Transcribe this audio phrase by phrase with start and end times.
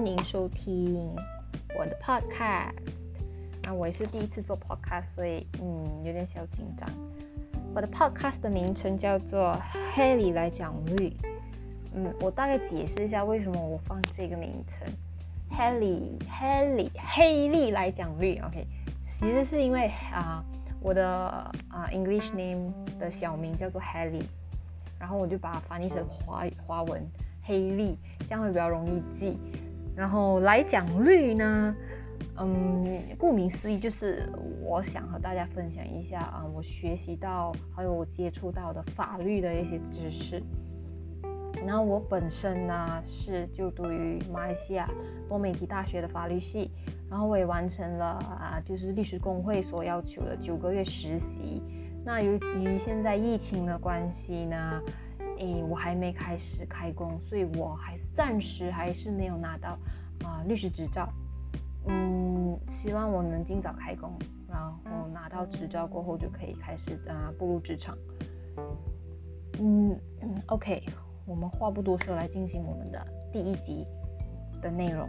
[0.00, 1.14] 欢迎收听
[1.78, 2.72] 我的 podcast。
[3.64, 6.88] 啊，我也是第一次做 podcast，所以嗯有点小紧张。
[7.74, 9.52] 我的 podcast 的名称叫做
[9.92, 11.10] 《黑里来讲绿》。
[11.92, 14.88] 嗯，我大概解释一下为什么我放这个名称。
[15.50, 18.66] 黑里黑里黑里来讲绿，OK，
[19.04, 20.42] 其实是因为啊
[20.80, 21.06] 我的
[21.68, 24.24] 啊 English name 的小名叫做 Helly，
[24.98, 27.06] 然后我就把它翻译成华华文
[27.42, 29.38] 黑丽，这样会比较容易记。
[29.96, 31.76] 然后来讲绿呢？
[32.36, 34.26] 嗯，顾名思义，就是
[34.62, 40.42] 我想和大家分享一下啊，我学习到还有我接触到的法律的一些知识。
[41.66, 44.88] 然后我本身呢是就读于马来西亚
[45.28, 46.70] 多媒体大学的法律系，
[47.10, 51.62] 然后我也完成了啊，就是律师工会所要求的九个月实习。
[52.02, 54.80] 那由于现在疫情的关系呢，
[55.40, 59.78] 诶，我还没开始开工，所以我还是暂时还是没有拿到
[60.22, 61.08] 啊律师执照。
[61.86, 64.12] 嗯，希望我能尽早开工，
[64.46, 67.96] 然后拿到执照过后就可以开始啊步入职场。
[69.58, 69.98] 嗯
[70.48, 70.82] ，OK，
[71.24, 73.86] 我们话不多说，来进行我们的第一集
[74.60, 75.08] 的内容。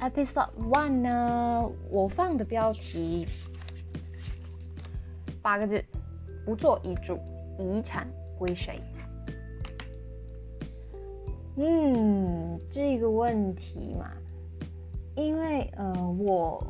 [0.00, 3.28] Episode One 呢，我放的标题
[5.40, 5.84] 八个字：
[6.44, 7.16] 不做遗嘱，
[7.60, 8.80] 遗产归谁？
[11.56, 14.10] 嗯，这个问题嘛。
[15.16, 16.66] 因为呃，我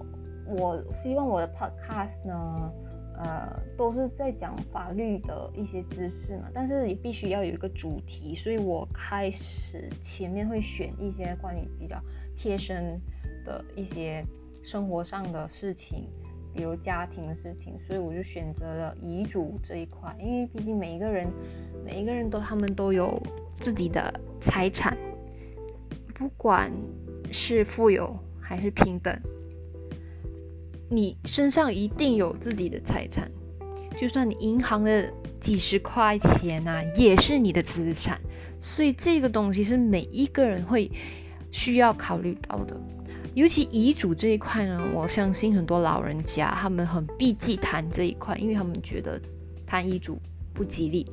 [0.46, 2.72] 我希望我的 podcast 呢，
[3.16, 11.98] 呃，都是在讲法律的一些知识嘛，但是也必须要有一个主题，所以我开始前面会选一些关于比较
[12.36, 13.00] 贴身
[13.46, 14.22] 的一些
[14.62, 16.06] 生活上的事情，
[16.52, 21.27] 比如家庭的事情，所以我就选择了遗嘱这一块，因为毕竟每一个人
[21.83, 23.18] 每一个人都他们都有
[23.56, 24.12] 自己的
[24.44, 24.96] 财产，
[26.14, 26.70] 不管
[27.32, 28.14] 是富有。
[28.46, 29.18] 还是平等，
[30.90, 33.27] 你身上一定有自己的财产，
[33.98, 35.10] 就算你银行的
[35.40, 38.20] 几十块钱呐，也是你的资产。
[38.60, 40.90] 所以这个东西是每一个人会
[41.50, 42.78] 需要考虑到的。
[43.32, 49.18] 尤其遗嘱这一块呢，我相信很多老人家他们很避忌谈这一块，因为他们觉得
[49.66, 50.18] 谈遗嘱
[50.52, 51.06] 不吉利。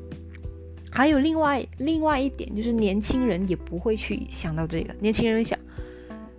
[0.91, 5.57] 还有另外另外一点，就是年轻人也不会去想到这个，年轻人会想。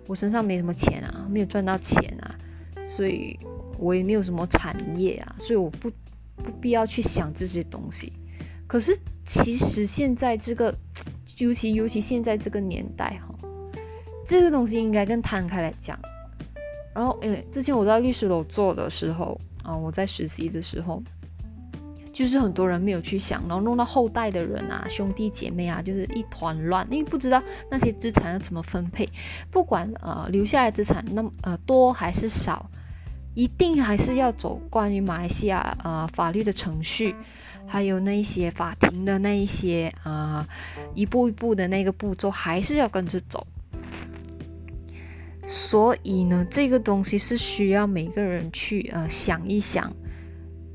[0.05, 2.35] 我身上没什么钱啊，没有赚到钱啊，
[2.85, 3.39] 所以
[3.79, 5.89] 我也没有什么产业啊，所以我不
[6.35, 8.11] 不必要去想这些东西。
[8.67, 10.75] 可是其实现在这个，
[11.37, 13.33] 尤其尤其现在这个年代哈，
[14.27, 15.97] 这个东西应该更摊开来讲。
[16.93, 21.01] 然后，诶，之前我在律师楼做的时候啊，我在实习的时候。
[22.13, 27.41] 就是很多人没有去想，然后弄到后代的人啊，兄弟姐妹啊，就是一团乱，因为不知道
[27.71, 29.09] 那些资产要怎么分配。
[29.49, 32.69] 不管呃留下来资产那么呃多还是少，
[33.33, 37.15] 一定还是要走关于马来西亚呃法律的程序，
[37.65, 40.47] 还有那一些法庭的那一些啊
[40.93, 43.47] 一步一步的那个步骤，还是要跟着走。
[45.47, 49.91] 所以呢，这个东西是需要每个人去呃想一想。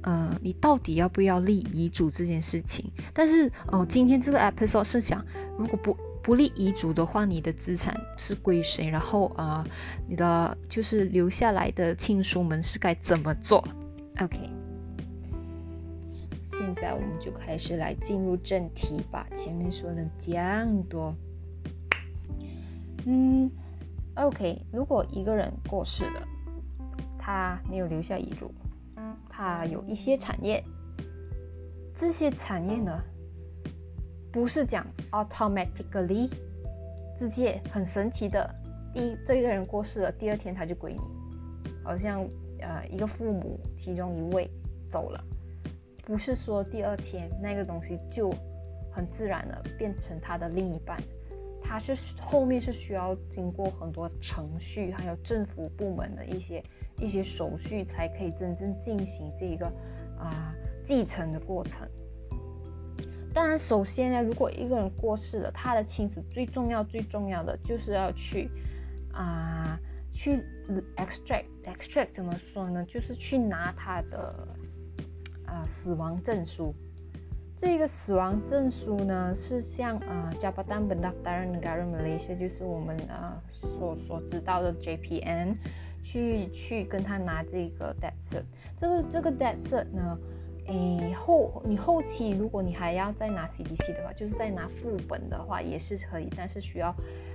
[0.03, 2.91] 呃，你到底要不要立遗嘱这件事情？
[3.13, 5.25] 但是哦，今天这个 episode 是讲，
[5.59, 8.89] 如果不不立遗嘱的话，你的资产是归谁？
[8.89, 9.67] 然后啊，
[10.07, 13.67] 你的就是留下来的亲属们是该怎么做
[14.21, 14.51] ？OK，
[16.47, 19.27] 现在我们就开始来进入正题吧。
[19.35, 21.15] 前面说了这样多，
[23.05, 23.51] 嗯
[24.15, 26.23] ，OK，如果一个人过世了，
[27.19, 28.53] 他没有留下遗嘱。
[29.29, 30.63] 它有一些产业，
[31.95, 32.93] 这些产业呢，
[34.33, 36.31] 不是讲 automatically，
[37.17, 38.49] 直接很神奇的，
[38.93, 41.01] 第一这个人过世了，第二天他就归你，
[41.85, 42.27] 好像
[42.61, 44.51] 呃一个父母其中一位
[44.91, 45.23] 走了，
[46.05, 48.31] 不是说第二天那个东西就
[48.93, 51.01] 很自然的变成他的另一半，
[51.63, 56.63] 他是后面是需要经过很多程序，还有政府部门的一些。
[56.99, 59.67] 一些手续才可以真正进行这一个
[60.19, 60.55] 啊
[60.85, 61.89] 继承的过程。
[63.33, 68.51] 当然，首先呢，如果一个人过世了，他的亲属最重要、最重要的就是要去
[69.13, 69.79] 啊
[70.13, 70.43] 去
[70.97, 72.85] extract extract 怎么说呢？
[72.85, 74.49] 就是去拿他的
[75.47, 76.75] 啊死亡证书。
[77.57, 85.57] 这个死亡证书呢，是像啊 Jabatan Pendaftaran Negara Malaysia，就是我们啊所所知道的 JPN。
[86.09, 88.43] 去去跟他拿这个 debt cert，
[88.75, 90.19] 这个这个 debt cert 呢，
[90.69, 96.95] 诶后你后期如果你还要再拿 CDC 的话，就是再拿副本的话也是可以，但是需要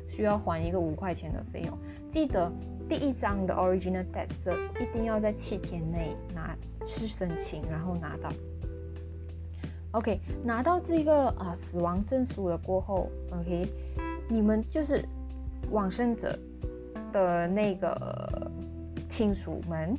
[0.10, 1.78] 需要还一个五块钱的费用。
[2.10, 2.52] 记得
[2.90, 8.34] 第一张的 original debt 一定要在七天内拿去申请，然后拿到。
[9.92, 13.68] OK，拿到这个啊死亡证书了过后，OK，
[14.28, 15.06] 你们就是
[15.70, 16.36] 往生者
[17.12, 18.52] 的那个
[19.16, 19.96] 亲属们，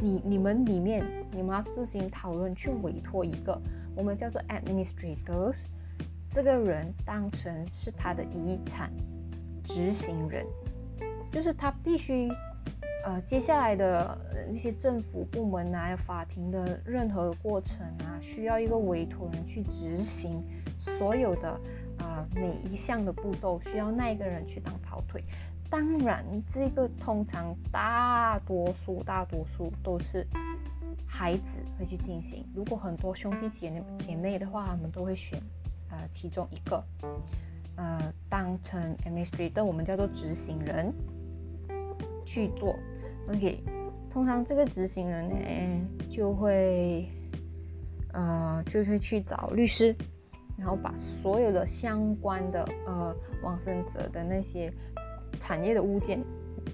[0.00, 3.60] 你你们里面你们要自行讨论去委托一个
[3.94, 5.56] 我们叫做 administrators，
[6.30, 8.90] 这个人当成是他的遗产
[9.62, 10.46] 执行人，
[11.30, 12.30] 就是他必须。
[13.04, 14.18] 呃，接下来的
[14.48, 20.42] 那些政府部门啊，法庭的任何过程啊，需要一个委托人去执行
[20.76, 21.50] 所有的
[21.98, 25.22] 啊每一项的步骤，需要那一个人去当跑腿。
[25.70, 30.26] 当然，这个通常大多数大多数都是
[31.06, 32.44] 孩子会去进行。
[32.54, 35.40] 如果很多兄弟姐妹姐妹的话，他们都会选
[35.90, 36.82] 呃其中一个
[37.76, 40.92] 呃当成 administrator，我们叫做执行人
[42.24, 42.76] 去做。
[43.28, 43.62] OK，
[44.10, 47.08] 通常这个执行人呢就会，
[48.12, 49.94] 呃，就会去找律师，
[50.56, 54.72] 然后把所有的相关的呃往生者的那些
[55.40, 56.22] 产业的物件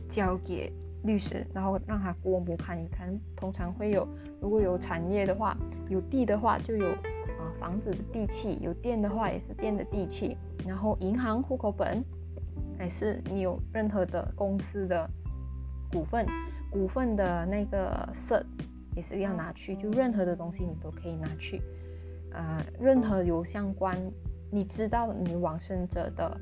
[0.08, 0.72] 交给
[1.04, 3.18] 律师，然后让他过目看一看。
[3.36, 4.06] 通常会有，
[4.40, 5.56] 如果有产业的话，
[5.88, 10.36] 有地的话就有啊房子的地契，有店的话也是店的地契，
[10.66, 12.04] 然后银行户口本，
[12.78, 15.08] 还是你有任何的公司的。
[15.94, 16.26] 股份，
[16.70, 18.42] 股份的那个册
[18.96, 21.60] 也是要拿去，就任何的东西你都可以拿去，
[22.32, 23.94] 呃，任何有相关，
[24.50, 26.40] 你知道你往生者的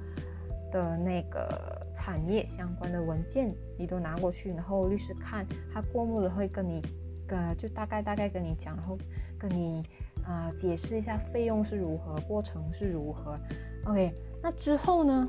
[0.71, 6.83] 的那个产业相关的文件，你都拿过去，然后律师看他过目了会跟你，
[7.29, 8.97] 呃，就大概大概跟你讲，然后
[9.39, 9.83] 跟你
[10.25, 13.39] 啊解释一下费用是如何，过程是如何
[13.87, 14.13] ，OK，
[14.43, 15.29] 那之后呢，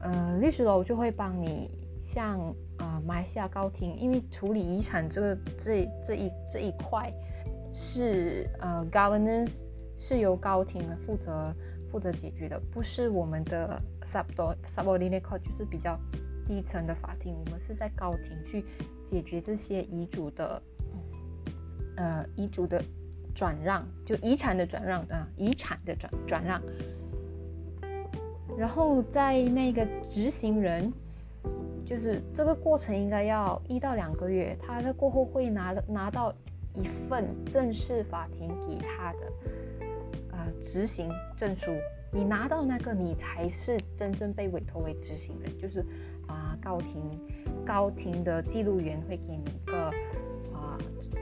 [0.00, 1.70] 呃，律师楼就会帮你
[2.00, 2.38] 像。
[2.78, 7.10] 啊，马来西亚高庭，因为处理遗产这个这这一这一块
[7.72, 9.64] 是呃 governance
[9.96, 11.50] 是由高庭负责
[11.90, 14.26] 负责解决的，不是我们的 sub
[14.66, 15.98] subordinate court，就是比较
[16.46, 18.64] 低层的法庭，我们是在高庭去
[19.04, 20.62] 解决这些遗嘱的
[21.96, 22.82] 呃遗嘱的
[23.34, 26.62] 转让，就遗产的转让啊，遗产的转转让，
[28.58, 30.92] 然后在那个执行人。
[31.84, 36.34] 就是这个过程应该要一到两个月，他在过后会拿拿到
[36.74, 39.18] 一份正式法庭给他的
[40.62, 41.72] 执行证书。
[42.12, 45.50] 你拿到那个，你才是真正被委托为执行人。
[45.60, 45.80] 就是
[46.26, 47.20] 啊，高庭
[47.64, 49.76] 高庭的记录员会给你一个
[50.54, 50.78] 啊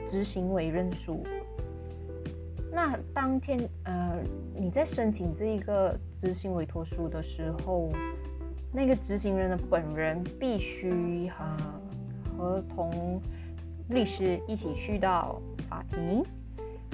[0.07, 1.23] 执行委任书。
[2.71, 4.21] 那当天呃
[4.53, 7.91] 你在申请这一个执行委托书的时候。
[8.77, 11.45] 那个执行人的本人必须和
[12.37, 13.21] 和同
[13.87, 16.21] 律师一起去到法庭，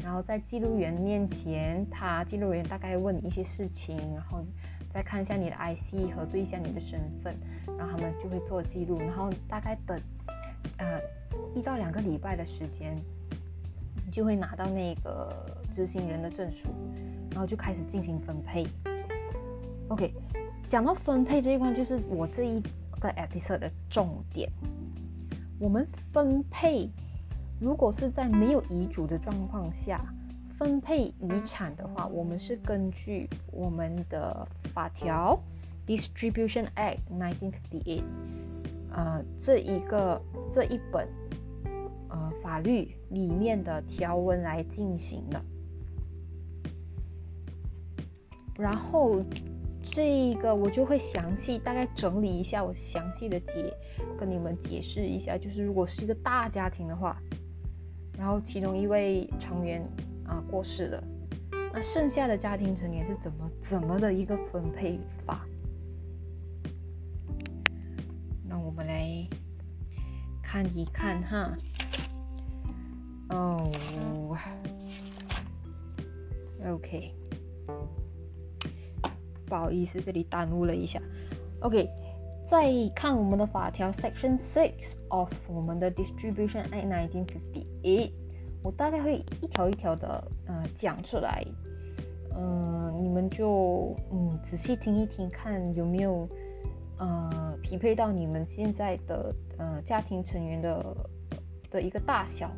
[0.03, 4.43] 然后在记录员面前，他记录员大概问你一些事情，然后
[4.93, 7.35] 再看一下你的 IC，核对一下你的身份，
[7.77, 9.99] 然后他们就会做记录，然后大概等
[10.77, 10.99] 呃
[11.55, 12.95] 一到两个礼拜的时间，
[14.05, 16.69] 你就会拿到那个执行人的证书，
[17.31, 18.67] 然后就开始进行分配。
[19.89, 20.13] OK。
[20.67, 22.61] 讲到分配这一关，就是我这一
[22.97, 24.49] 个 episode 的重点。
[25.59, 26.89] 我们分配，
[27.61, 30.03] 如果是在没有遗嘱的状况下
[30.57, 35.39] 分配遗产的话，我们是根据我们的法条
[35.85, 38.03] Distribution Act 1958，
[38.91, 40.19] 呃，这一个
[40.51, 41.07] 这一本
[42.09, 45.39] 呃法律里面的条文来进行的，
[48.57, 49.23] 然后。
[49.83, 53.73] 这一个我就会详细大概整理一下，我详细的解
[54.15, 57.19] 跟你们解释一下，就是如果是一个大家庭的话，
[58.21, 59.81] 然后其中一位成员
[60.27, 61.03] 啊过世了，
[61.73, 65.43] 那剩下的家庭成员是怎么怎么的一个分配法？
[68.47, 69.27] 那我们来
[70.39, 71.57] 看一看哈。
[73.29, 73.71] 哦
[76.67, 77.15] ，OK。
[79.47, 81.01] 不好意思，这里耽误了一下。
[81.61, 81.89] OK，
[82.51, 84.73] 再看我们的法条 Section Six
[85.07, 87.09] of 我们的 Distribution Act
[87.71, 88.11] 1958，
[88.61, 91.45] 我大概会一条一条的呃讲出来，
[92.35, 96.27] 嗯，你们就嗯仔细听一听，看有没有
[96.97, 100.97] 呃匹配到你们现在的呃家庭成员的
[101.69, 102.51] 的一个大小，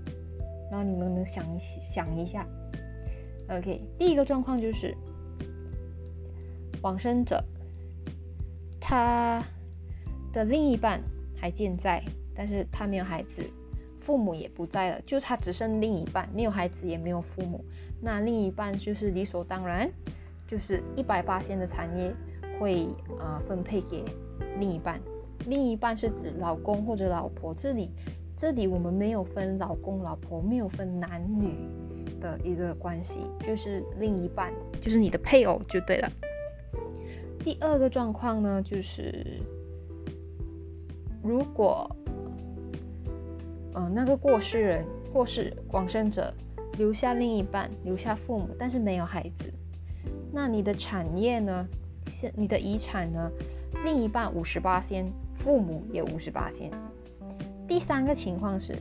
[0.72, 2.48] 然后你们能想一想一下。
[3.48, 4.98] OK，第一个状况就是。
[6.82, 7.42] 往生者，
[8.82, 9.42] 他
[10.34, 11.00] 的另一半
[11.38, 12.04] 还健在，
[12.36, 13.44] 但是他没有孩子，
[14.00, 17.63] 父母也不在了，就他只剩另一半，没有孩子也没有父母，
[18.02, 19.90] 那另一半就是理所当然，
[20.48, 22.13] 就是一百八千的产业
[22.60, 22.88] 会
[23.20, 24.04] 啊分配给
[24.60, 25.00] 另一半，
[25.46, 27.92] 另一半是指老公或者老婆，这里
[28.36, 31.56] 这里我们没有分老公老婆，没有分男女
[32.20, 36.12] 的一个关系，就是另一半，就是你的配偶就对了。
[37.40, 39.40] 第二个状况呢，就是
[41.24, 41.89] 如果，
[43.74, 46.34] 呃，那个过世人过世往生者
[46.77, 49.51] 留下另一半，留下父母，但是没有孩子，
[50.34, 51.65] 那你的产业呢？
[52.10, 53.32] 现你的遗产呢？
[53.86, 56.70] 另一半五十八先，父母也五十八先。
[57.68, 58.75] 第三个情况是，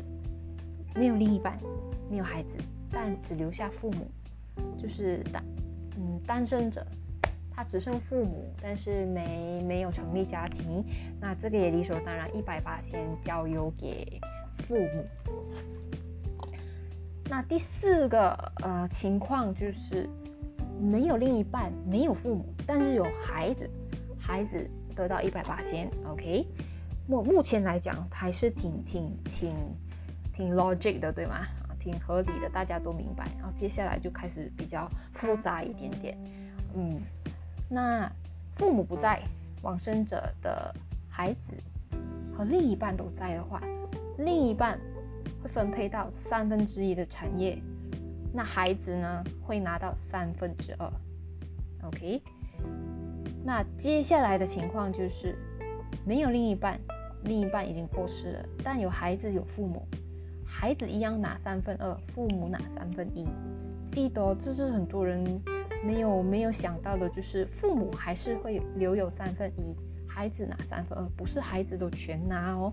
[0.96, 1.56] 没有另一半，
[2.10, 2.56] 没有孩子，
[2.90, 4.06] 但只留下父母，
[4.76, 5.44] 就是单
[5.96, 6.84] 嗯单身者。
[7.54, 10.84] 他只剩父母，但是没没有成立家庭，
[11.20, 14.20] 那这个也理所当然，一百八先交由给
[14.66, 15.04] 父母。
[17.28, 18.32] 那第四个
[18.62, 20.08] 呃情况就是
[20.80, 23.70] 没有另一半，没有父母，但是有孩子，
[24.18, 26.46] 孩子得到一百八先，OK。
[27.06, 29.54] 目目前来讲还是挺挺挺
[30.32, 31.46] 挺 logic 的，对吗？
[31.78, 33.28] 挺合理的，大家都明白。
[33.38, 36.16] 然后接下来就开始比较复杂一点点，
[36.74, 37.00] 嗯。
[37.74, 38.06] 那
[38.56, 39.22] 父母不在，
[39.62, 40.74] 往生者的
[41.08, 41.54] 孩子
[42.36, 43.62] 和另一半都在的话，
[44.18, 44.78] 另一半
[45.42, 47.58] 会分配到三分之一的产业，
[48.30, 50.92] 那孩子呢会拿到三分之二。
[51.84, 52.20] OK，
[53.42, 55.34] 那接下来的情况就是
[56.04, 56.78] 没有另一半，
[57.24, 59.88] 另一半已经过世了，但有孩子有父母，
[60.44, 63.26] 孩子一样拿三分二，父母拿三分一。
[63.90, 65.40] 记得这是很多人。
[65.84, 69.74] 没有没有想到的就是父母还是会留有三分一，
[70.06, 72.72] 孩子拿三分二，不是孩子都全拿哦。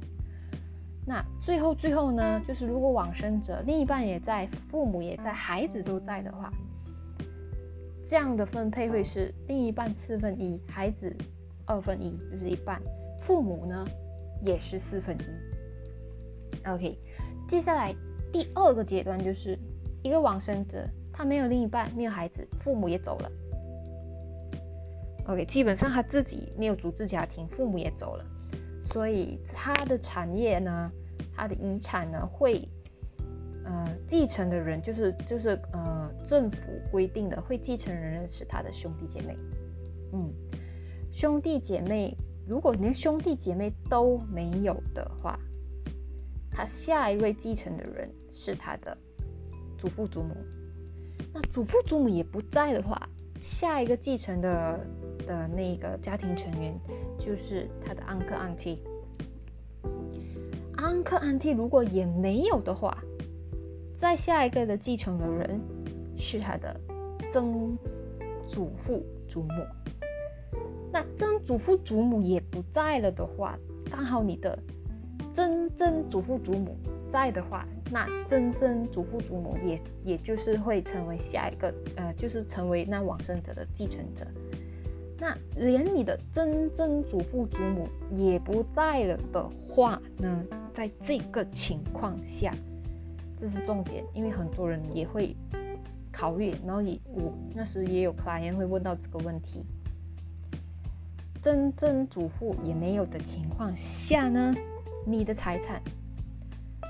[1.05, 6.53] 那最后最后呢，就是如果往生者另一半也在，父母也在，孩子都在的话，
[8.07, 11.11] 这样的分配会是另一半四分一，孩子
[11.65, 12.79] 二分一，就是一半，
[13.21, 13.87] 父母呢
[14.45, 16.67] 也是四分一。
[16.69, 16.99] OK，
[17.47, 17.95] 接下来
[18.31, 19.57] 第二个阶段就是
[20.03, 20.87] 一个往生者。
[21.19, 23.31] 他没有另一半，没有孩子，父母也走了。
[25.25, 28.25] OK，基本上他自己没有组织家庭，父母也走了，
[28.81, 30.89] 所以他的产业呢，
[31.35, 32.65] 他的遗产呢，会
[33.65, 36.57] 呃继承的人就是就是呃政府
[36.89, 39.37] 规定的会继承人是他的兄弟姐妹。
[40.13, 40.33] 嗯，
[41.11, 42.15] 兄弟姐妹，
[42.47, 45.37] 如果连兄弟姐妹都没有的话，
[46.49, 48.97] 他下一位继承的人是他的
[49.77, 50.33] 祖父祖母。
[51.33, 53.09] 那祖父祖母也不在的话，
[53.39, 54.79] 下一个继承的
[55.27, 56.77] 的那个家庭成员
[57.17, 58.79] 就是他的 uncle auntie。
[60.77, 62.97] uncle auntie 如果也没有的话，
[63.95, 65.59] 再下一个的继承的人
[66.17, 66.79] 是他的
[67.31, 67.77] 曾
[68.47, 69.65] 祖父祖母。
[70.91, 73.57] 那曾祖父祖母也不在了的话，
[73.91, 74.57] 刚好你的
[75.35, 76.75] 曾曾祖父祖母
[77.09, 77.67] 在的话。
[77.91, 84.27] 那曾曾祖父祖母也也就是会成为下一个呃，就是成为那往生者的继承者。
[85.17, 92.53] 那连你的曾曾祖父祖母也不在了的话呢，在这个情况下，
[93.35, 95.35] 这是重点，因为很多人也会
[96.11, 99.65] 考虑，然后也我那时也有 client 会问到这个问题。
[101.41, 104.53] 曾曾祖父也没有的情况下呢，
[105.05, 105.81] 你的财产。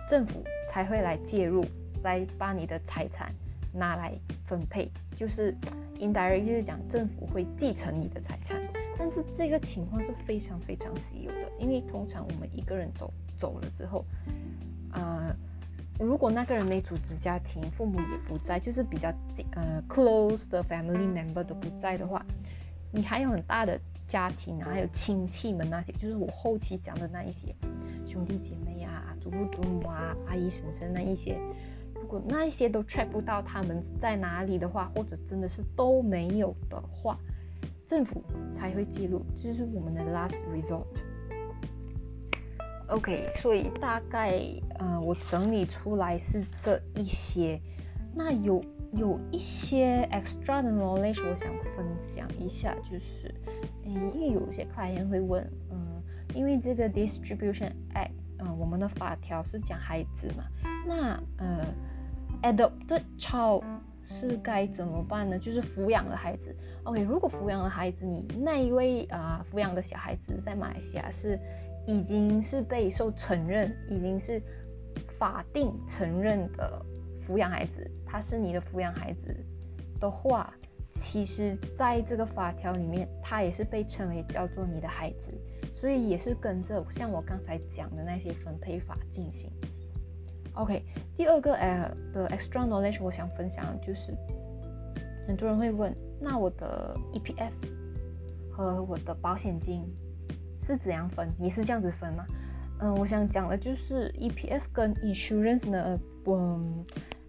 [0.10, 1.64] 政府才会来介入，
[2.02, 3.32] 来把你的财产
[3.72, 4.12] 拿来
[4.48, 5.56] 分配，就是
[6.00, 8.60] indirect 就是讲政府会继承你的财产，
[8.98, 14.04] 但是这个情况是非常非常稀有的，因为通常我们一个人走走了之后，
[14.94, 15.32] 呃，
[16.00, 19.14] 如果那个人没组织家庭，父母也不在，就是比较
[19.52, 22.26] 呃 close 的 family member 都不在的话，
[22.92, 27.54] 你还有很大的家庭啊，还有亲戚们那些，就是我后期讲的那一些
[28.08, 28.79] 兄弟姐妹。
[29.20, 31.38] 祖父祖母啊，阿姨婶婶那一些，
[31.96, 37.18] 如果那一些都 track 不到他们在哪里的话，或者真的是都没有的话，
[37.86, 38.24] 政府
[38.54, 40.86] 才会记录，这是我们的 last resort。
[42.88, 44.42] OK，所以大概
[44.80, 47.60] 呃，我整理出来是这一些。
[48.16, 48.60] 那有
[48.94, 53.34] 有一些 extra 的 knowledge，我想分享一下，就是
[53.86, 56.02] 嗯，因为有些 client 会问，嗯，
[56.34, 58.10] 因为这个 distribution act。
[58.40, 60.44] 嗯，我们的法条是讲孩子嘛？
[60.88, 61.66] 那呃
[62.44, 63.64] ，adopted child
[64.04, 65.38] 是该怎么办呢？
[65.38, 66.56] 就是抚养的孩子。
[66.84, 71.40] OK，如果抚养的孩子，你那一位啊抚养的小孩子在马来西亚是
[71.86, 74.42] 已经是被受承认，已经是
[75.20, 76.84] 法定承认的
[77.28, 79.36] 抚养孩子，他是你的抚养孩子
[80.00, 80.52] 的话，
[80.92, 85.32] 其实在这个法条里面，他也是被称为叫做你的孩子，
[85.80, 89.50] 所以也是跟着像我刚才讲的那些分配法进行。
[90.54, 90.84] OK，
[91.16, 94.14] 第二个呃的 extra knowledge 我想分享的就是，
[95.26, 97.52] 很多人会问，那我的 EPF
[98.52, 99.86] 和我的保险金
[100.58, 101.32] 是怎样分？
[101.40, 102.26] 也是这样子分吗？
[102.82, 106.86] 嗯，我想讲的就是 EPF 跟 insurance 呢，嗯，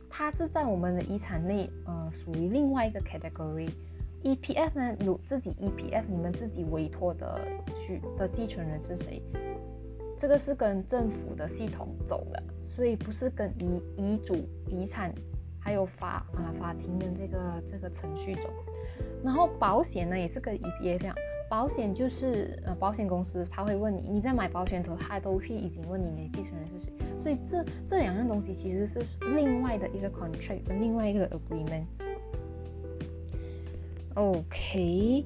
[0.09, 3.71] 它是在我们的遗产内，呃，属于另外一个 category。
[4.23, 7.41] EPF 呢，有自己 EPF，你们自己委托的
[7.75, 9.23] 去的继承人是谁？
[10.19, 12.43] 这个是跟政府的系统走的。
[12.63, 14.37] 所以不是跟遗遗嘱、
[14.69, 15.13] 遗产，
[15.59, 18.49] 还有法啊法庭的这个这个程序走。
[19.25, 21.15] 然后保险呢也是跟 EPF 一样，
[21.51, 26.93] 保险就是呃保险公司他会问你，你在买保险的时候他都会已经问你你的继承人是谁。
[27.19, 31.85] 所以这这两样东西其实是另外的一个 contract 跟另外一个 agreement。
[34.15, 35.25] OK，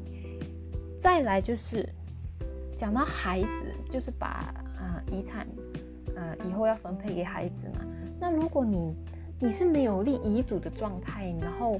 [1.00, 1.88] 再来就是
[2.76, 5.46] 讲到孩子，就是把啊遗产。
[6.16, 7.84] 呃，以后要分配给孩子嘛？
[8.20, 8.94] 那如果你
[9.40, 11.76] 你是没有立遗嘱的状态，然后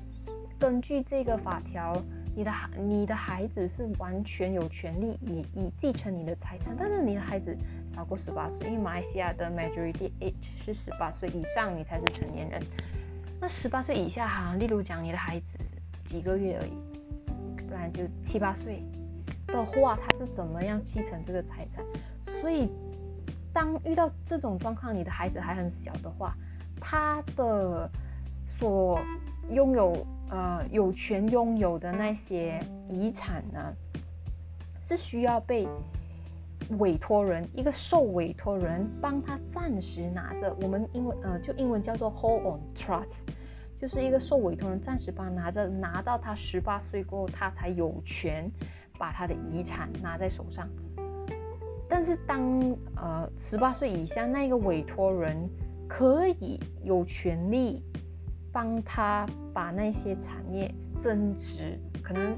[0.59, 2.03] 根据这个法条，
[2.35, 7.57] 你的孩你的孩子是完全有权利以以继承你的财产，但是你的孩子
[7.89, 12.61] 少过十八岁，因为马来西亚的 majority age 是十八岁以上，你才是成年人。
[13.41, 15.57] 那十八岁以下哈，例如讲你的孩子
[16.07, 16.73] 几个月而已，
[17.75, 18.85] 不然就七八岁
[19.49, 21.85] 的话，他是怎么样继承这个财产？
[22.41, 22.71] 所以。
[23.53, 26.35] 当遇到这种状况，你的孩子还很小的话，
[26.81, 27.89] 他的
[28.49, 28.99] 所
[29.49, 32.61] 拥有呃有权拥有的那些
[32.91, 33.73] 遗产呢，
[34.83, 35.69] 是需要被
[36.79, 40.53] 委托人一个受委托人帮他暂时拿着。
[40.61, 43.19] 我们英文呃就英文叫做 hold on trust，
[43.81, 48.51] 就是一个受委托人暂时帮拿着，拿到他十八岁过后，他才有权
[48.99, 50.69] 把他的遗产拿在手上。
[51.89, 55.49] 但是当呃十八岁以下那个委托人
[55.87, 57.83] 可以有权利
[58.51, 62.37] 帮他把那些产业增值，可能，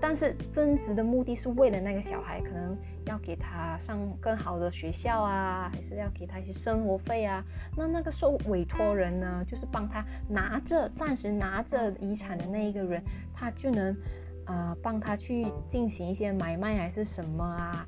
[0.00, 7.42] 但是增值的目的是为了那个小孩，可能要给他上更好的学校啊，还是要给他一些生活费啊。
[7.76, 13.96] 那那个受委托人呢，就是帮他拿着暂时拿着遗产的那一个人，他就能
[14.44, 17.86] 啊帮他去进行一些买卖还是什么啊。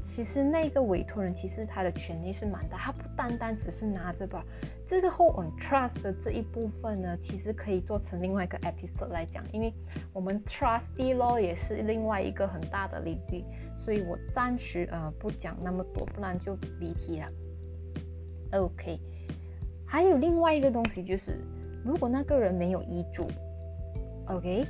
[0.00, 4.44] 其实那个委托人其实他的权利是蛮大，他不单单只是拿着吧。
[4.84, 9.72] 这个 hold on trust 的这一部分呢，其实可以做成另外一个 episode 来讲，因为
[10.12, 13.44] 我们 trustee law 也是另外一个很大的领域，
[13.84, 17.28] 所以我暂时呃不讲那么多，不然就离题了。
[18.52, 19.00] OK，
[19.86, 21.38] 还有另外一个东西就是，
[21.84, 23.26] 如果那个人没有遗嘱
[24.26, 24.66] ，OK。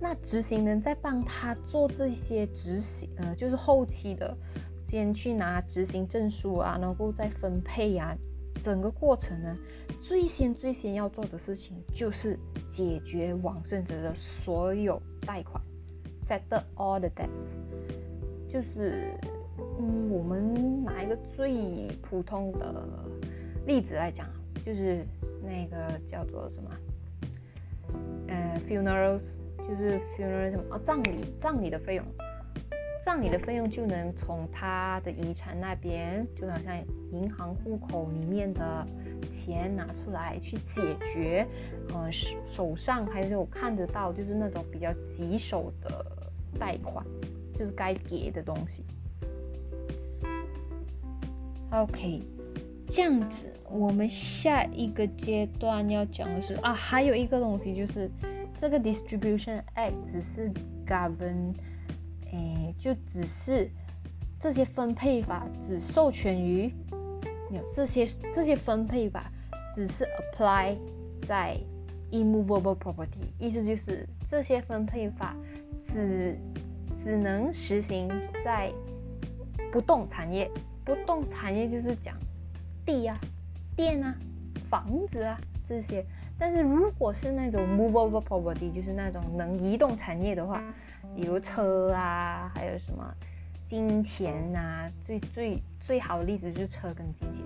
[0.00, 4.36] 那执行人在帮他做这些执行，呃，就是后期的，
[4.84, 8.12] 先去拿执行证书啊，然后再分配呀，
[8.60, 9.56] 整个过程呢，
[10.00, 12.36] 最先最先要做的事情就是
[12.68, 15.62] 解决往生者的所有贷款
[16.26, 17.54] ，settle all the debts，
[18.52, 19.14] 就是，
[19.80, 22.84] 嗯，我们拿一个最普通的
[23.66, 24.28] 例子来讲，
[24.66, 25.04] 就是
[25.42, 26.70] 那个叫做什么，
[28.28, 29.22] 呃，funerals。
[29.68, 32.04] 就是 funeral 什么哦，葬礼葬礼的费用，
[33.06, 36.76] 葬礼的费用就能从他的遗产那边，就好像
[37.12, 38.84] 银行户口里面的
[39.30, 41.46] 钱拿出来去解决，
[41.94, 42.10] 呃
[42.44, 46.04] 手上还是有看得到，就是那种比较棘手的
[46.58, 47.06] 贷款，
[47.56, 48.84] 就是该给的东西。
[51.70, 52.22] OK，
[52.88, 58.10] 这样子，我们下一个阶段要讲的是啊，还有一个东西就是。
[58.54, 60.48] 这个 Distribution Act 只是
[60.86, 61.52] govern，
[62.30, 63.68] 诶，就只是
[64.38, 66.72] 这些分配法只授权于
[67.50, 69.32] 有这些这些分配法
[69.74, 70.76] 只是 apply
[71.26, 71.58] 在
[72.12, 75.34] immovable property，意思就是这些分配法
[75.82, 76.38] 只
[77.02, 78.08] 只能实行
[78.44, 78.70] 在
[79.72, 80.48] 不动产业，
[80.84, 82.14] 不动产业就是讲
[82.86, 83.18] 地啊、
[83.74, 84.14] 电啊、
[84.70, 85.36] 房子啊
[85.68, 86.04] 这些。
[86.38, 90.62] 但是如果是那种 movable property，就是那种能移动产业的话，
[91.16, 93.12] 比如车啊，还有什么
[93.68, 97.42] 金钱呐，最最最好的例子就是车跟金钱。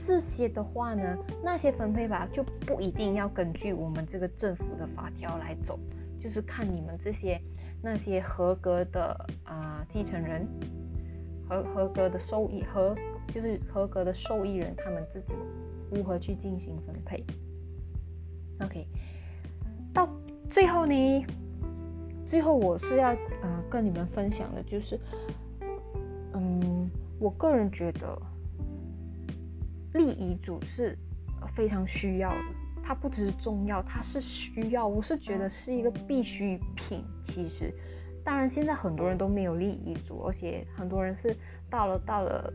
[0.00, 5.78] 这些的话呢，那些分配法就不一定要根据我们这个政府的法条来走，
[6.18, 7.40] 就是看你们这些
[7.82, 10.46] 那些合格的啊继承人
[11.48, 12.94] 和合格的受益和
[13.32, 15.34] 就是合格的受益人他们自己
[15.90, 17.24] 如何去进行分配。
[18.60, 18.86] OK，
[19.92, 20.08] 到
[20.50, 21.26] 最后呢，
[22.26, 23.10] 最后我是要
[23.42, 24.98] 呃跟你们分享的就是，
[26.34, 28.18] 嗯，我个人觉得。
[29.94, 30.96] 立遗嘱是
[31.56, 32.54] 非常需要的，
[32.88, 34.88] 它不只是重要，它是需要。
[34.88, 37.04] 我是觉得是一个必需品。
[37.22, 37.70] 其实，
[38.24, 41.36] 当然现在很多人都没有立遗嘱，而且很多人是
[41.68, 42.50] 到了到了，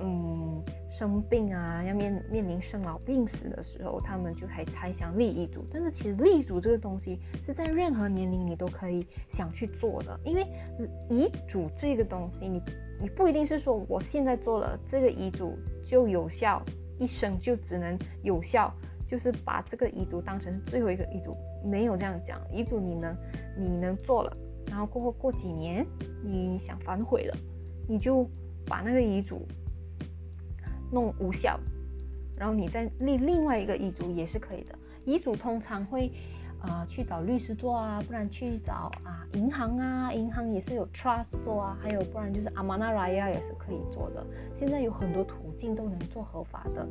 [0.00, 5.62] 嗯，生病啊，要面面临生老病死的时候，他们就还才想立遗嘱。
[5.70, 10.46] 但是其实立遗嘱这个东西是在任何年龄你都可以想去做的，因为
[11.10, 12.62] 遗嘱这个东西你。
[12.98, 16.62] 你不一定是说我现在做了这个遗嘱就有效，
[16.98, 18.70] 一生就只能有效，
[19.10, 22.40] 就是把这个遗嘱当成是最后一个遗嘱，没有这样讲。
[22.52, 23.16] 遗嘱你能
[23.58, 25.84] 你能做了，然后过后过几年
[26.22, 27.36] 你想反悔了，
[27.88, 28.24] 你就
[28.66, 29.46] 把那个遗嘱
[30.92, 31.58] 弄无效，
[32.36, 34.78] 然后你再立另外一个遗嘱也是可以的。
[35.04, 36.12] 遗嘱通常会。
[36.60, 44.24] 啊，去找律师做啊，不然去找啊银行啊，银行也是有 trust 做啊，还有不然就是阿玛纳拉亚也是可以做的。
[44.58, 46.86] 现在有很多途径都能做合法的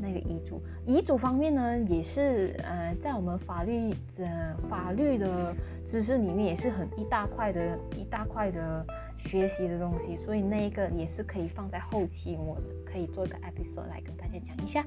[0.00, 0.62] 那个遗嘱。
[0.86, 5.54] 遗嘱方面呢，也是呃，在我们法律呃法律的
[5.84, 8.86] 知识里面也是很一大块的一大块的
[9.18, 14.84] 学习的东西，所以那一个也是可以放在后期，我可以做一个 episode 来跟大家讲一下。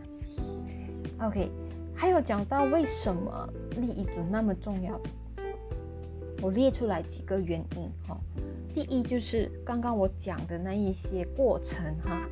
[1.19, 1.70] OK。
[2.01, 4.99] 还有讲到为什么立遗嘱那么重要，
[6.41, 8.19] 我列出来几个原因哈。
[8.73, 12.27] 第一就是刚刚我讲的那一些过程哈，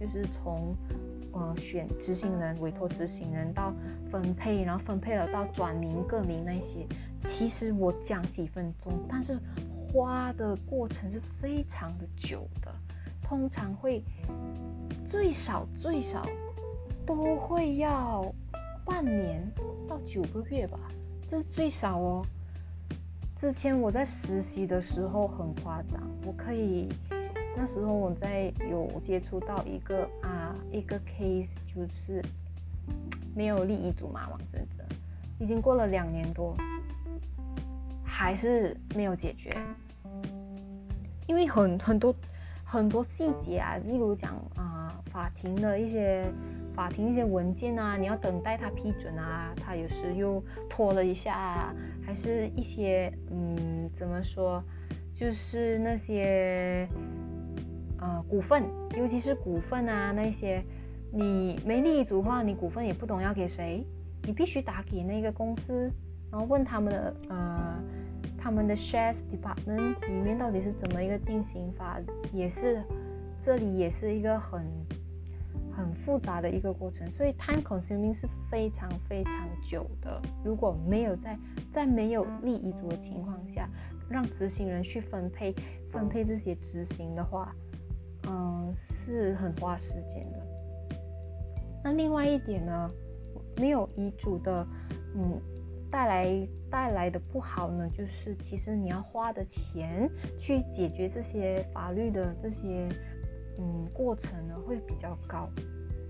[0.00, 0.74] 就是从
[1.32, 3.74] 呃选执行人、委托执行人到
[4.10, 6.86] 分配，然后分配了到转名、更名那些，
[7.22, 9.38] 其实我讲几分钟，但是
[9.92, 12.74] 花的过程是非常的久的，
[13.22, 14.02] 通常会
[15.04, 16.26] 最少最少
[17.04, 18.24] 都会要。
[18.90, 19.40] 半年
[19.88, 20.76] 到九个月吧，
[21.28, 22.26] 这是最少哦。
[23.36, 26.88] 之前我在实习的时候很夸张，我可以
[27.56, 32.20] 那时候我在有接触到一个啊一个 case，就是
[33.32, 34.84] 没有立遗嘱嘛，王真真
[35.38, 36.56] 已经过了两年多，
[38.02, 39.50] 还是没有解决，
[41.28, 42.12] 因为很很多
[42.64, 46.30] 很多细节啊，例如讲啊法庭的一些。
[46.80, 54.64] 法庭一些文件啊，你要等待他批准啊，他有时又拖了一下，啊，还是一些嗯，怎么说，
[55.14, 56.88] 就是那些
[57.98, 58.64] 呃股份，
[58.96, 60.64] 尤其是股份啊那些，
[61.12, 63.84] 你没立遗嘱的话，你股份也不懂要给谁，
[64.22, 65.92] 你必须打给那个公司，
[66.32, 67.78] 然后问他们的呃
[68.38, 72.00] 他们的 shares department 里面到底是怎么一个进行法，
[72.32, 72.82] 也是
[73.38, 74.64] 这里也是一个很。
[75.72, 80.20] 很复杂的一个过程，所以 time consuming 是非常非常久的。
[80.44, 81.38] 如果没有在
[81.72, 83.68] 在没有立遗嘱的情况下，
[84.08, 85.54] 让执行人去分配
[85.90, 87.54] 分配这些执行的话，
[88.28, 90.46] 嗯，是很花时间的。
[91.82, 92.90] 那另外一点呢，
[93.56, 94.66] 没有遗嘱的，
[95.14, 95.40] 嗯，
[95.90, 102.88] 带来带来的不好呢，就是其实你要花的钱去解决这些法律的这些。
[103.60, 105.46] 嗯，过程呢会比较高，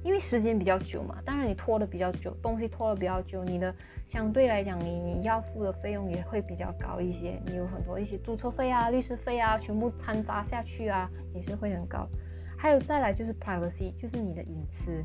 [0.04, 1.20] 因为时间比较久嘛。
[1.24, 3.74] 当然你拖的比较久，东西拖的比较久，你的
[4.06, 7.42] 相对来讲，你你要付的费用也会比较高一些。
[7.44, 12.08] 你有很多一些注册费啊、律师费啊，全部掺杂下去啊，也是会很高。
[12.56, 15.02] 还有再来就是 privacy，就是你的隐私，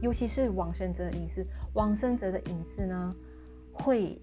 [0.00, 1.44] 尤其是往生者的隐私。
[1.72, 3.16] 往生者的隐私呢，
[3.72, 4.20] 会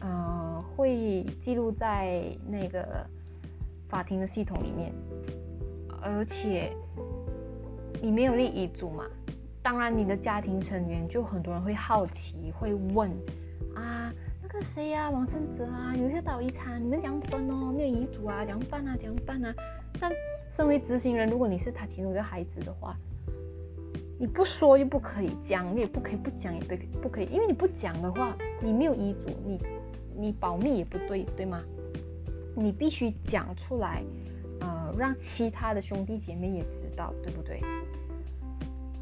[0.00, 3.06] 呃会记录在那个
[3.88, 4.94] 法庭的系统里面。
[6.04, 6.70] 而且
[8.02, 9.06] 你没有立遗嘱嘛？
[9.62, 13.10] 当然，你的家庭成员就很多人会好奇，会问
[13.74, 14.12] 啊，
[14.42, 17.72] 那个谁呀，王胜哲啊，有些倒遗产，你们怎样分哦？
[17.74, 18.94] 没有遗嘱啊，怎样办啊？
[18.98, 19.54] 怎样办啊？
[19.98, 20.12] 但
[20.50, 22.94] 身为执行人，如果你是他其中一个孩子的话，
[24.18, 29.58] 你不说又不可以讲，你也不可以不讲，也不不可以，因为你不讲的话，你没有遗嘱，你
[30.14, 31.62] 你保密也不对，对吗？
[32.54, 34.02] 你必须讲出来。
[34.64, 37.60] 呃让其他的兄弟姐妹也知道，对不对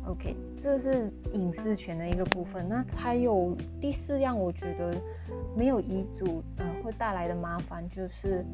[0.06, 2.68] ？OK，这是隐私权的一个部分。
[2.68, 4.94] 那还有第四样，我觉得
[5.56, 8.44] 没有遗嘱，呃，会带来的麻烦就是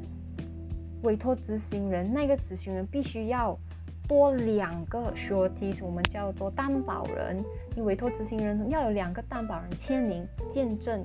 [1.03, 3.59] 委托执行人，那个执行人必须要
[4.07, 7.42] 多两个 surety，我们叫做担保人。
[7.75, 11.03] 你委托执行人要有两个担保人签名见证，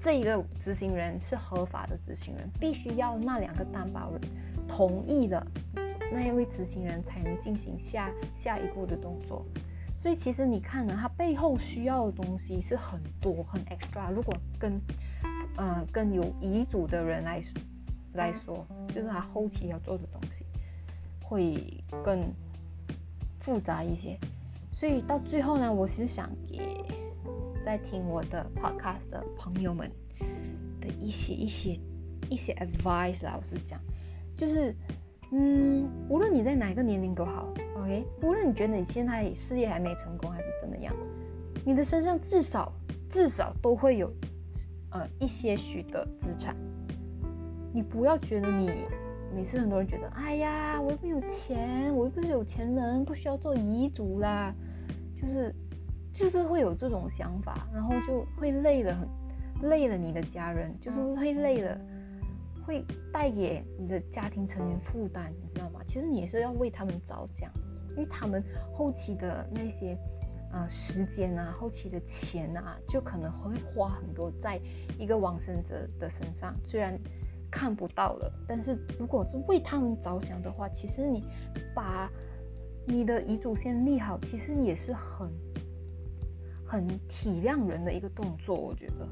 [0.00, 4.20] 这一个执行人是合法的执行人，必须要那两个担保人
[4.68, 5.46] 同意了，
[6.12, 9.44] 那一位执行人才能进行下下一步的动作。
[9.96, 14.10] 所以其实你看呢，它背后需要的东西是很多很 extra。
[14.10, 14.80] 如果跟
[15.56, 17.42] 呃跟有遗嘱的人来
[18.14, 20.44] 来说，就是他后期要做的东西。
[21.24, 22.30] 会更
[23.40, 24.18] 复杂一些，
[24.70, 26.84] 所以到最后呢，我是想给
[27.64, 29.90] 在听我的 podcast 的朋友们
[30.78, 31.80] 的一些一些
[32.28, 33.80] 一些 advice 啦，我是讲，
[34.36, 34.74] 就是
[35.32, 40.94] 嗯，无论你在哪个年龄都好，OK，无论你觉得你现在事业还没成功还是怎么样，
[41.64, 42.72] 你的身上至少
[43.08, 44.12] 至少都会有
[44.90, 46.56] 呃一些许的资产，
[47.72, 48.70] 你不要觉得你。
[49.34, 54.54] 每次很多人觉得，哎呀，我又没有钱，我又不是有钱人，不需要做遗嘱啦，
[55.18, 55.54] 就是
[56.12, 61.80] 就是会有这种想法，然后就会累了，很累了你的家人，就是会累了，
[62.72, 65.80] 会带给你的家庭成员负担，你知道吗？
[65.86, 67.52] 其实你也是要为他们着想，
[67.90, 69.96] 因为他们后期的那些
[70.52, 74.58] 呃时间啊，后期的钱啊，就可能会花很多在
[74.98, 76.98] 一个往生者的身上，虽然。
[77.54, 81.22] 看不到了，但是如果是为他们着想的话，其实你
[81.74, 82.10] 把
[82.86, 85.30] 你的遗嘱先立好，其实也是很
[86.64, 88.56] 很体谅人的一个动作。
[88.56, 89.06] 我觉得，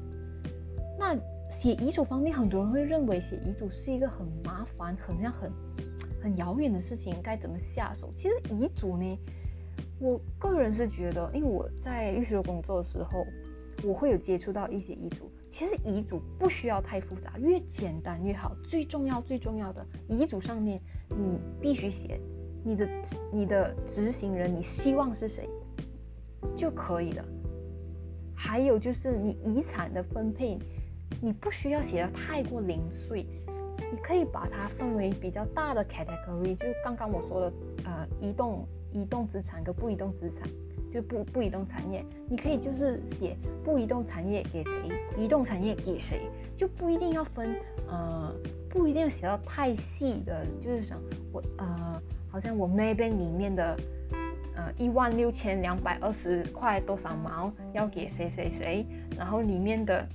[0.97, 1.15] 那
[1.51, 5.51] 写遗嘱方面，很多人会认为写遗嘱是一个很麻烦、很像很
[6.23, 8.11] 很遥远的事情，该怎么下手？
[8.15, 9.19] 其实遗嘱呢，
[9.99, 13.25] 我个人是觉得，因为我在律师工作的时候，
[13.83, 15.29] 我会有接触到一些遗嘱。
[15.49, 18.55] 其实遗嘱不需要太复杂，越简单越好。
[18.63, 22.17] 最重要最重要的，遗嘱上面你必须写
[22.63, 22.89] 你的
[23.33, 25.49] 你的执行人，你希望是谁
[26.55, 27.25] 就可以了。
[28.33, 30.57] 还有就是你遗产的分配，
[31.19, 33.25] 你不需要写的太过零碎，
[33.91, 37.53] 你可以把它分为比较大的 category，就刚刚我说的
[37.85, 40.47] 呃移动移动资产跟不移动资产。
[40.91, 46.23] 就不不移动产业，你可以就是写不移动产业给谁，移动产业给谁，
[46.57, 47.55] 就不一定要分，
[47.87, 48.29] 呃，
[48.69, 50.99] 不一定要写到太细的，就是想
[51.31, 53.79] 我呃，好像我 maybe 里面的
[54.53, 58.85] 呃一万六千两百二十块多少毛要给谁谁谁，
[59.17, 60.05] 然后里面的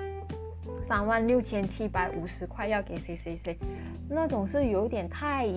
[0.86, 3.58] 三万六千七百五十块要给谁谁谁，
[4.08, 5.48] 那种是有点太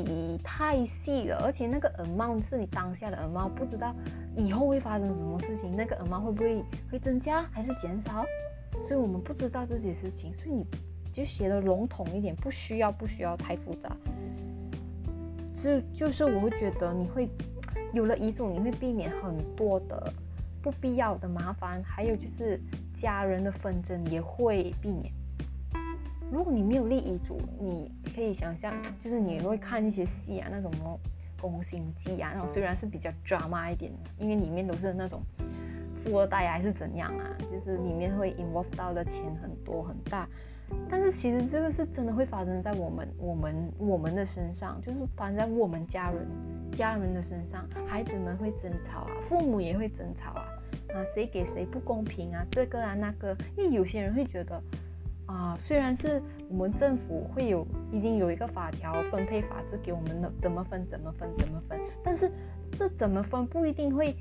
[0.44, 3.94] 太细了，而且那个 amount 是你当下的 amount，不知道。
[4.36, 5.76] 以后会发生什么事情？
[5.76, 8.26] 那个耳帽会不会会增加还是减少？
[8.88, 10.66] 所以我们不知道这些事情，所以你
[11.14, 13.96] 就写的笼统一点，不需要不需要太复杂。
[15.54, 17.30] 就就是我会觉得你会
[17.94, 20.12] 有了遗嘱，你会避免很多的
[20.60, 22.60] 不必要的麻烦，还有就是
[22.98, 25.14] 家人的纷争也会避免。
[26.32, 30.72] 如果你没有立遗嘱，你可以想象，就是你会看一些戏啊，那种。
[31.42, 35.22] 宫心计啊，那种虽然是比较 drama 一点，因为里面都是那种
[36.04, 40.28] 富二代还是怎样啊，就是里面会 involve 到的钱很多很大，
[40.90, 46.28] 但是其实这个是真的会发生在我们我们我们的身上，就是发生在我们家人
[46.74, 50.44] 家人的身上，孩子们会争吵啊，父母也会争吵啊，
[50.94, 54.62] 啊谁给谁不公平啊，这个啊那个，因为有些人会觉得。
[55.30, 62.32] 啊，虽然是我们政府会有已经有一个法条分配法是给我们的怎么分怎么分怎么分，但是
[62.76, 64.16] 这怎么分不一定会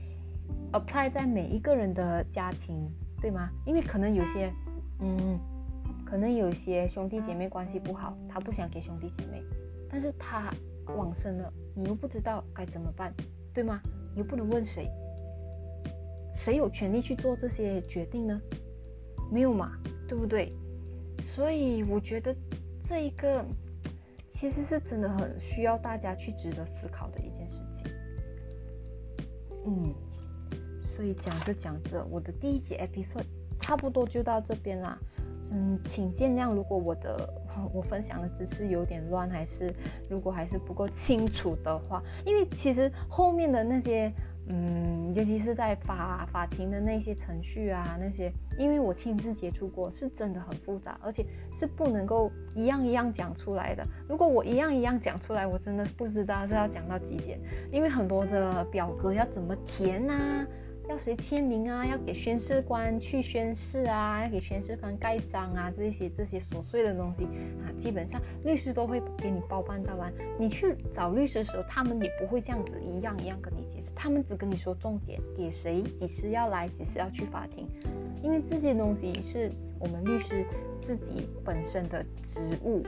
[0.73, 2.87] apply 在每一个人的家庭，
[3.23, 3.49] 对吗？
[3.64, 4.53] 因为可能有些，
[5.01, 5.40] 嗯，
[6.05, 9.42] 可能有些兄弟姐妹关系不好，他不想给兄弟姐妹，
[9.88, 10.53] 但是他
[10.94, 13.14] 往生了，你又不知道该怎么办，
[13.55, 13.81] 对吗？
[14.12, 14.90] 你又不能问谁，
[16.35, 18.38] 谁有权利去做这些决定呢？
[19.33, 19.73] 没有嘛，
[20.07, 20.53] 对不对？
[21.34, 22.34] 所以我觉得
[22.82, 23.44] 这一个
[24.26, 27.92] 其实是真的很需要大家去值得思考的一件事情。
[29.66, 29.94] 嗯，
[30.96, 33.26] 所以讲着讲着，我的第一集 episode
[33.58, 34.98] 差不多就到这边啦。
[35.52, 37.28] 嗯，请见谅，如果我的
[37.72, 39.72] 我分享的知识有点乱，还是
[40.08, 44.12] 如果还是不够清楚的话，因为其实后面的那些。
[44.50, 53.87] 嗯，尤其是在法法庭的那些程序啊，那些，因为我亲自接触过，是真的很复杂，而且是不能够一样一样讲出来的。
[54.08, 57.38] 如果我一样一样讲出来，我真的不知道是要讲到几点，
[57.70, 60.46] 因为很多的表格要怎么填啊，
[60.88, 61.84] 要谁签名啊？
[61.84, 64.22] 要给宣誓官去宣誓啊？
[64.24, 65.70] 要给宣誓官盖章啊？
[65.76, 70.11] 这些这些琐碎的东西啊，基本上律师都会给你包办到完。
[70.38, 77.66] 你去找律师的时候，他们也不会这样子一样一样跟你解释，他们只跟你说重点，给谁，几时要来，几时要去法庭，
[78.22, 80.46] 因为这些东西是我们律师
[80.80, 82.84] 自己本身的职务。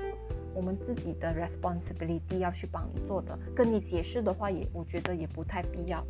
[0.52, 6.04] 我们自己的 responsibility 要去帮你做的，跟你解释的话也，我觉得也不太必要，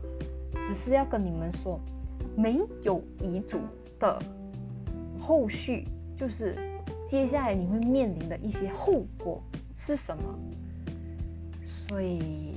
[0.66, 1.78] 只是要跟你们说，
[2.36, 3.60] 没有遗嘱
[3.98, 4.18] 的
[5.20, 5.86] 后续，
[6.16, 6.56] 就是
[7.06, 9.42] 接下来你会面临的一些后果
[9.74, 10.38] 是什么，
[11.66, 12.54] 所以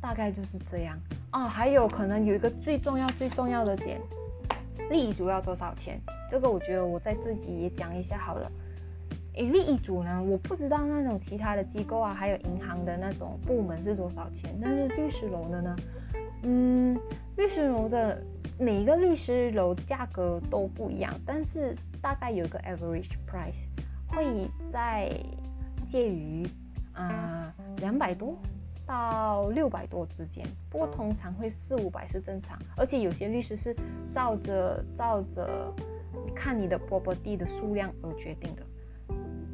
[0.00, 0.98] 大概就是这样。
[1.34, 1.48] 啊。
[1.48, 4.00] 还有可能有一个最重要最重要的点，
[4.90, 6.00] 立遗嘱要多少钱？
[6.30, 8.50] 这个我觉得我在自己也讲一下好了。
[9.34, 10.22] 诶，立遗嘱呢？
[10.22, 14.56] 我不知道那种其他的机构啊，还有银行的那种部门是多少钱。
[14.62, 15.76] 但是律师楼的呢？
[16.44, 16.96] 嗯，
[17.36, 18.22] 律师楼的
[18.58, 23.66] 每一个律师楼价格都不一样，但是大概有一个 average price，
[24.06, 25.10] 会在
[25.88, 26.46] 介于
[26.92, 28.38] 啊两百多
[28.86, 30.46] 到六百多之间。
[30.70, 33.74] 不过通常会四五百是正常，而且有些律师是
[34.14, 35.72] 照着照着
[36.34, 38.62] 看你的 property 的数量而决定的。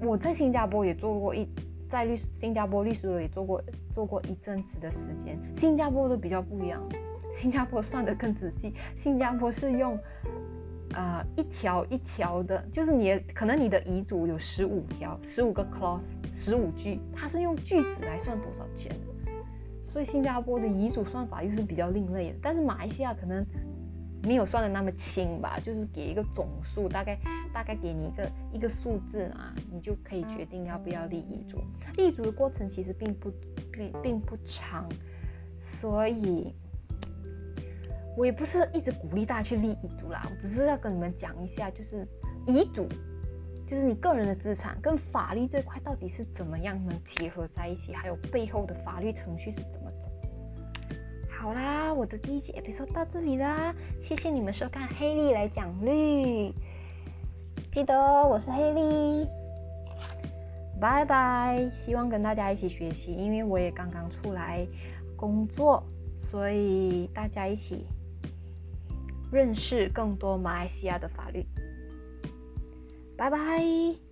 [0.03, 1.47] 我在新加坡也做过一，
[1.89, 3.63] 在律新加坡律师也做过
[3.93, 5.39] 做过一阵子的时间。
[5.57, 6.83] 新加坡的比较不一样，
[7.31, 8.75] 新加坡算的更仔细。
[8.97, 9.99] 新加坡是用，
[10.95, 18.91] 呃，一条一条的，就是你可能你的遗嘱有十五条，十五个 clause，十五句，它是用句子来算多少钱。
[19.91, 22.39] 所以新加坡的遗嘱算法又是比较另类的。
[22.41, 23.45] 但是马来西亚可能。
[24.23, 27.19] 没有算的那么清吧，就是给一个总数，大概
[27.55, 31.57] 大概给你一个一个数字啊，你就可以决定要不要立遗嘱。
[31.97, 33.33] 立遗嘱的过程其实并不
[33.73, 34.87] 并并不长，
[35.57, 36.55] 所以
[38.15, 42.07] 我也不是一直鼓励大家去立遗嘱啦，我只是要跟你们讲一下，就是
[42.47, 42.87] 遗嘱
[43.71, 50.09] 就是你个人的资产跟法律这块到底是怎么样能结合在一起，还有背后的法律程序是怎么走。
[51.31, 56.53] 好啦，我的第一期 episode 到这里啦，谢谢你们收看黑莉来讲律，
[57.71, 59.29] 记得我是黑莉，
[60.81, 61.71] 拜拜。
[61.73, 64.67] 希望跟大家一起学习，因为我也刚刚出来
[65.15, 65.81] 工作，
[66.19, 67.87] 所以大家一起
[69.31, 71.47] 认识更多马来西亚的法律。
[73.21, 74.10] 拜拜。